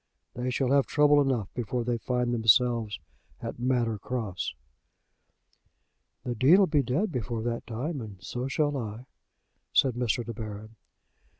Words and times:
They 0.33 0.49
shall 0.49 0.71
have 0.71 0.87
trouble 0.87 1.21
enough 1.21 1.53
before 1.53 1.83
they 1.83 1.99
find 1.99 2.33
themselves 2.33 2.99
at 3.39 3.59
Manor 3.59 3.99
Cross." 3.99 4.55
"The 6.23 6.33
Dean'll 6.33 6.65
be 6.65 6.81
dead 6.81 7.11
before 7.11 7.43
that 7.43 7.67
time; 7.67 8.01
and 8.01 8.17
so 8.19 8.47
shall 8.47 8.75
I," 8.77 9.05
said 9.71 9.93
Mr. 9.93 10.25
De 10.25 10.33
Baron. 10.33 10.75